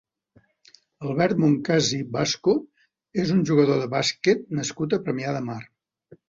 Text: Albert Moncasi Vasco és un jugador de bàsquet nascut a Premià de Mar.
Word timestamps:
Albert 1.09 1.41
Moncasi 1.43 1.99
Vasco 2.15 2.55
és 3.25 3.35
un 3.35 3.45
jugador 3.51 3.79
de 3.83 3.91
bàsquet 3.93 4.43
nascut 4.63 4.99
a 4.99 5.01
Premià 5.05 5.37
de 5.39 5.45
Mar. 5.53 5.61